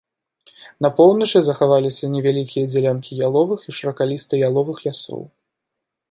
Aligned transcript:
На 0.83 0.89
поўначы 0.99 1.39
захаваліся 1.47 2.09
невялікія 2.15 2.69
дзялянкі 2.71 3.11
яловых 3.27 3.59
і 3.69 3.75
шыракаліста-яловых 3.81 4.77
лясоў. 4.87 5.21